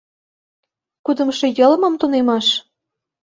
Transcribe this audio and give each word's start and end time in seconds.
Кудымшо 1.05 1.45
йылмым 1.57 1.93
тунемаш? 1.99 2.47